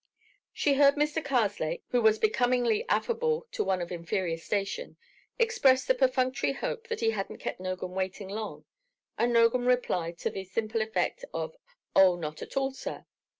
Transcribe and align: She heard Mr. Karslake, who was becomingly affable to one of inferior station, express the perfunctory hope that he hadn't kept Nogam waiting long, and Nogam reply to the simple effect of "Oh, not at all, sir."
She 0.51 0.73
heard 0.73 0.95
Mr. 0.95 1.23
Karslake, 1.23 1.83
who 1.89 2.01
was 2.01 2.17
becomingly 2.17 2.83
affable 2.89 3.45
to 3.51 3.63
one 3.63 3.83
of 3.83 3.91
inferior 3.91 4.37
station, 4.39 4.97
express 5.37 5.85
the 5.85 5.93
perfunctory 5.93 6.53
hope 6.53 6.87
that 6.87 7.01
he 7.01 7.11
hadn't 7.11 7.37
kept 7.37 7.59
Nogam 7.61 7.91
waiting 7.91 8.27
long, 8.29 8.65
and 9.19 9.31
Nogam 9.31 9.67
reply 9.67 10.11
to 10.13 10.31
the 10.31 10.43
simple 10.43 10.81
effect 10.81 11.23
of 11.35 11.55
"Oh, 11.95 12.15
not 12.15 12.41
at 12.41 12.57
all, 12.57 12.71
sir." 12.71 13.05